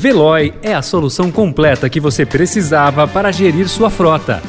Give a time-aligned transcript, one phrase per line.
[0.00, 4.40] Veloy é a solução completa que você precisava para gerir sua frota.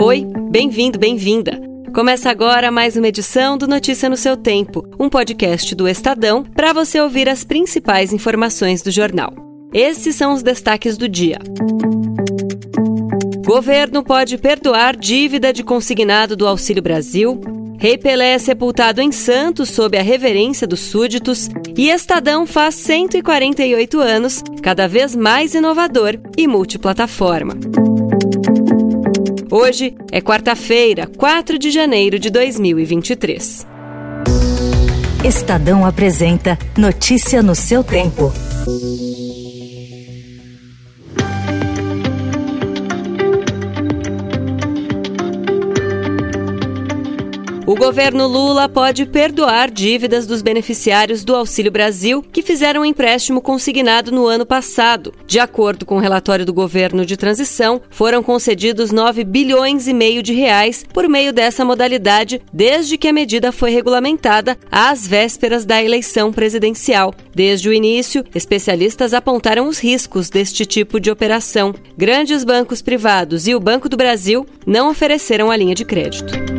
[0.00, 1.60] Oi, bem-vindo, bem-vinda.
[1.94, 6.72] Começa agora mais uma edição do Notícia no seu Tempo, um podcast do Estadão para
[6.72, 9.34] você ouvir as principais informações do jornal.
[9.70, 11.38] Esses são os destaques do dia.
[13.44, 17.38] Governo pode perdoar dívida de consignado do Auxílio Brasil.
[17.84, 21.50] Rei Pelé é sepultado em Santos sob a reverência dos súditos.
[21.76, 27.52] E Estadão faz 148 anos, cada vez mais inovador e multiplataforma.
[29.50, 33.66] Hoje é quarta-feira, 4 de janeiro de 2023.
[35.22, 38.32] Estadão apresenta Notícia no seu tempo.
[47.66, 53.40] O governo Lula pode perdoar dívidas dos beneficiários do Auxílio Brasil que fizeram um empréstimo
[53.40, 55.14] consignado no ano passado.
[55.26, 60.22] De acordo com o relatório do governo de transição, foram concedidos 9 bilhões e meio
[60.22, 65.82] de reais por meio dessa modalidade desde que a medida foi regulamentada às vésperas da
[65.82, 67.14] eleição presidencial.
[67.34, 71.74] Desde o início, especialistas apontaram os riscos deste tipo de operação.
[71.96, 76.53] Grandes bancos privados e o Banco do Brasil não ofereceram a linha de crédito.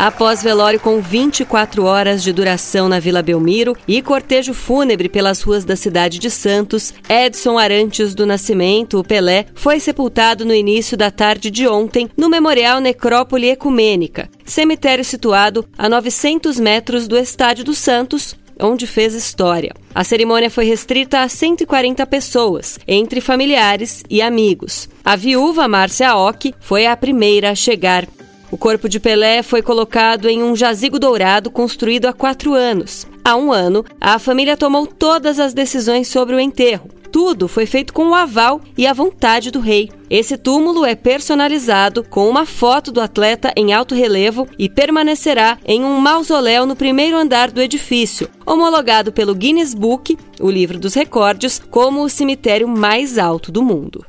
[0.00, 5.62] Após velório com 24 horas de duração na Vila Belmiro e cortejo fúnebre pelas ruas
[5.62, 11.10] da cidade de Santos, Edson Arantes do Nascimento, o Pelé, foi sepultado no início da
[11.10, 17.74] tarde de ontem no Memorial Necrópole Ecumênica, cemitério situado a 900 metros do Estádio do
[17.74, 19.74] Santos, onde fez história.
[19.94, 24.88] A cerimônia foi restrita a 140 pessoas, entre familiares e amigos.
[25.04, 28.08] A viúva Márcia Ock foi a primeira a chegar.
[28.50, 33.06] O corpo de Pelé foi colocado em um jazigo dourado construído há quatro anos.
[33.24, 36.90] Há um ano, a família tomou todas as decisões sobre o enterro.
[37.12, 39.90] Tudo foi feito com o aval e a vontade do rei.
[40.08, 45.84] Esse túmulo é personalizado com uma foto do atleta em alto relevo e permanecerá em
[45.84, 51.60] um mausoléu no primeiro andar do edifício, homologado pelo Guinness Book, o livro dos recordes,
[51.70, 54.04] como o cemitério mais alto do mundo.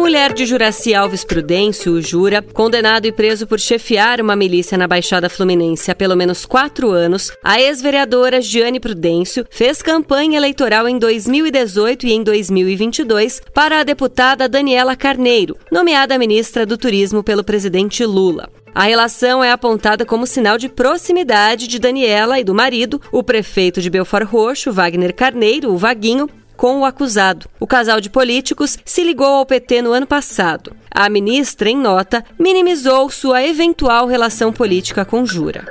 [0.00, 5.28] Mulher de Juraci Alves Prudêncio, Jura, condenado e preso por chefiar uma milícia na Baixada
[5.28, 12.06] Fluminense há pelo menos quatro anos, a ex-vereadora Giane Prudêncio fez campanha eleitoral em 2018
[12.06, 18.48] e em 2022 para a deputada Daniela Carneiro, nomeada ministra do Turismo pelo presidente Lula.
[18.74, 23.82] A relação é apontada como sinal de proximidade de Daniela e do marido, o prefeito
[23.82, 26.26] de Belfort Roxo, Wagner Carneiro, o Vaguinho,
[26.60, 27.48] com o acusado.
[27.58, 30.76] O casal de políticos se ligou ao PT no ano passado.
[30.90, 35.64] A ministra, em nota, minimizou sua eventual relação política com Jura.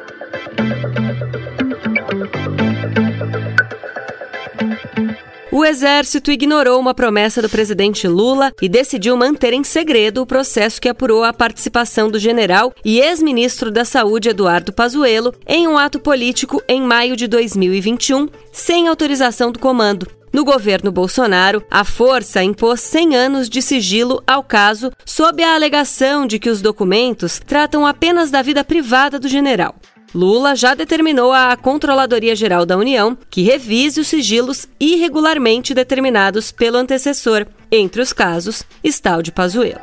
[5.51, 10.81] O Exército ignorou uma promessa do presidente Lula e decidiu manter em segredo o processo
[10.81, 15.99] que apurou a participação do general e ex-ministro da Saúde Eduardo Pazuello em um ato
[15.99, 20.18] político em maio de 2021, sem autorização do comando.
[20.31, 26.27] No governo Bolsonaro, a força impôs 100 anos de sigilo ao caso, sob a alegação
[26.27, 29.75] de que os documentos tratam apenas da vida privada do general.
[30.13, 36.77] Lula já determinou à Controladoria Geral da União que revise os sigilos irregularmente determinados pelo
[36.77, 37.45] antecessor.
[37.71, 39.81] Entre os casos está o de Pazuello.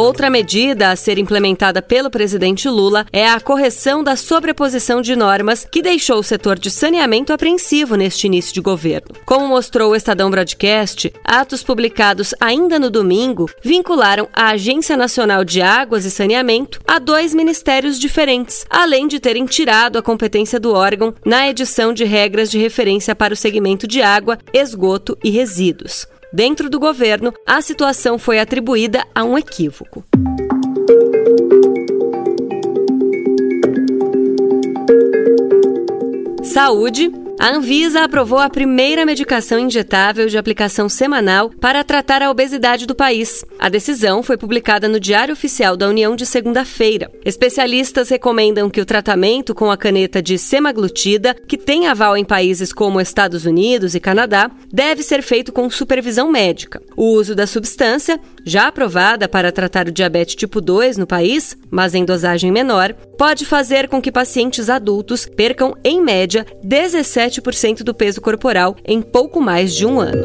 [0.00, 5.68] Outra medida a ser implementada pelo presidente Lula é a correção da sobreposição de normas
[5.70, 9.14] que deixou o setor de saneamento apreensivo neste início de governo.
[9.26, 15.60] Como mostrou o Estadão Broadcast, atos publicados ainda no domingo vincularam a Agência Nacional de
[15.60, 21.14] Águas e Saneamento a dois ministérios diferentes, além de terem tirado a competência do órgão
[21.26, 26.06] na edição de regras de referência para o segmento de água, esgoto e resíduos.
[26.32, 30.04] Dentro do governo, a situação foi atribuída a um equívoco.
[36.44, 37.12] Saúde.
[37.40, 42.94] A Anvisa aprovou a primeira medicação injetável de aplicação semanal para tratar a obesidade do
[42.94, 43.42] país.
[43.58, 47.10] A decisão foi publicada no Diário Oficial da União de segunda-feira.
[47.24, 52.74] Especialistas recomendam que o tratamento com a caneta de semaglutida, que tem aval em países
[52.74, 56.82] como Estados Unidos e Canadá, deve ser feito com supervisão médica.
[56.94, 61.94] O uso da substância, já aprovada para tratar o diabetes tipo 2 no país, mas
[61.94, 67.94] em dosagem menor, pode fazer com que pacientes adultos percam, em média, 17 7% do
[67.94, 70.24] peso corporal em pouco mais de um ano.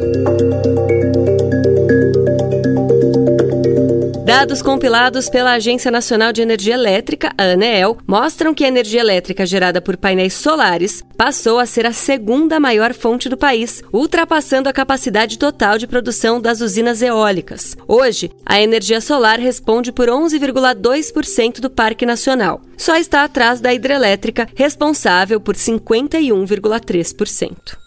[4.36, 9.46] Dados compilados pela Agência Nacional de Energia Elétrica, a ANEEL, mostram que a energia elétrica
[9.46, 14.74] gerada por painéis solares passou a ser a segunda maior fonte do país, ultrapassando a
[14.74, 17.74] capacidade total de produção das usinas eólicas.
[17.88, 22.60] Hoje, a energia solar responde por 11,2% do Parque Nacional.
[22.76, 27.85] Só está atrás da hidrelétrica, responsável por 51,3%.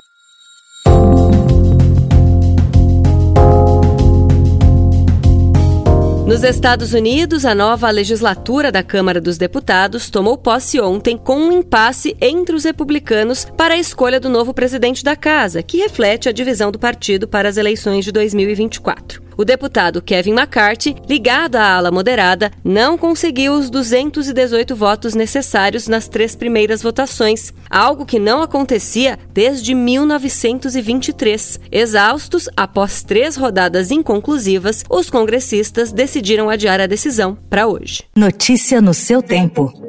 [6.29, 11.51] Nos Estados Unidos, a nova legislatura da Câmara dos Deputados tomou posse ontem com um
[11.51, 16.31] impasse entre os republicanos para a escolha do novo presidente da casa, que reflete a
[16.31, 19.28] divisão do partido para as eleições de 2024.
[19.39, 26.09] O deputado Kevin McCarthy, ligado à ala moderada, não conseguiu os 218 votos necessários nas
[26.09, 31.57] três primeiras votações, algo que não acontecia desde 1923.
[31.71, 38.03] Exaustos, após três rodadas inconclusivas, os congressistas decidiram adiar a decisão para hoje.
[38.17, 39.88] Notícia no seu tempo.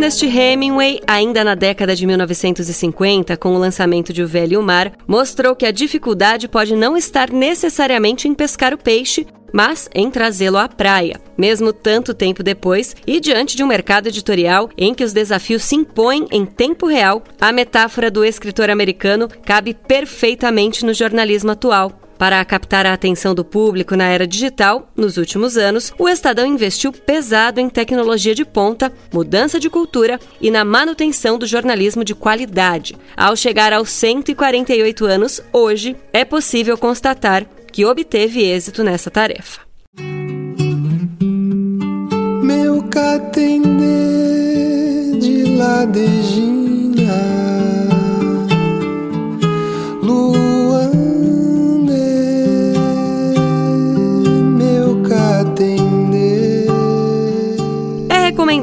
[0.00, 4.62] Ernest Hemingway, ainda na década de 1950, com o lançamento de O Velho e o
[4.62, 10.10] Mar, mostrou que a dificuldade pode não estar necessariamente em pescar o peixe, mas em
[10.10, 11.20] trazê-lo à praia.
[11.36, 15.76] Mesmo tanto tempo depois, e diante de um mercado editorial em que os desafios se
[15.76, 21.92] impõem em tempo real, a metáfora do escritor americano cabe perfeitamente no jornalismo atual.
[22.20, 26.92] Para captar a atenção do público na era digital, nos últimos anos, o Estadão investiu
[26.92, 32.94] pesado em tecnologia de ponta, mudança de cultura e na manutenção do jornalismo de qualidade.
[33.16, 39.62] Ao chegar aos 148 anos, hoje, é possível constatar que obteve êxito nessa tarefa.
[42.42, 42.84] Meu
[45.18, 46.59] de ladejinha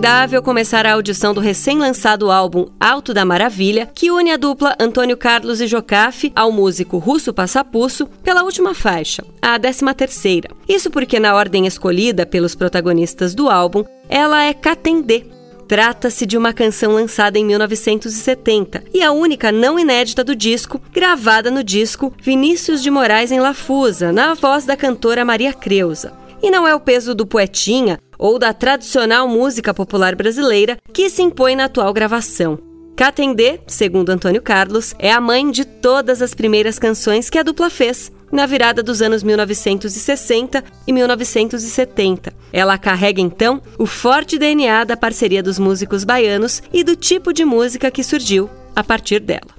[0.07, 5.17] recomendável começar a audição do recém-lançado álbum Alto da Maravilha, que une a dupla Antônio
[5.17, 10.49] Carlos e Jocafe ao músico Russo Passapusso pela última faixa, a décima terceira.
[10.67, 15.25] Isso porque na ordem escolhida pelos protagonistas do álbum, ela é Catendê,
[15.67, 21.51] Trata-se de uma canção lançada em 1970 e a única não inédita do disco, gravada
[21.51, 26.13] no disco Vinícius de Moraes em Lafusa, na voz da cantora Maria Creuza.
[26.41, 31.21] E não é o peso do poetinha ou da tradicional música popular brasileira que se
[31.21, 32.59] impõe na atual gravação.
[32.95, 37.69] Catendê, segundo Antônio Carlos, é a mãe de todas as primeiras canções que a dupla
[37.69, 42.33] fez, na virada dos anos 1960 e 1970.
[42.51, 47.45] Ela carrega então o forte DNA da parceria dos músicos baianos e do tipo de
[47.45, 49.56] música que surgiu a partir dela.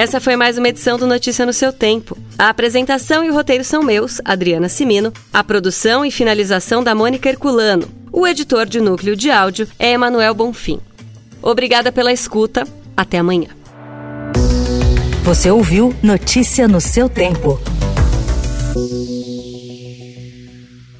[0.00, 2.16] Essa foi mais uma edição do Notícia no seu tempo.
[2.38, 7.28] A apresentação e o roteiro são meus, Adriana Simino, a produção e finalização da Mônica
[7.28, 7.86] Herculano.
[8.10, 10.80] O editor de núcleo de áudio é Emanuel Bonfim.
[11.42, 12.66] Obrigada pela escuta.
[12.96, 13.48] Até amanhã.
[15.22, 17.60] Você ouviu Notícia no seu tempo.